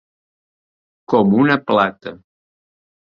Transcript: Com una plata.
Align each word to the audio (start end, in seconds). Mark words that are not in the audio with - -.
Com 1.13 1.35
una 1.43 1.57
plata. 1.67 2.15